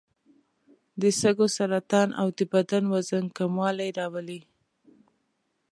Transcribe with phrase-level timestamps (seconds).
[1.01, 4.39] د سږو سرطان او د بدن وزن کموالی راولي.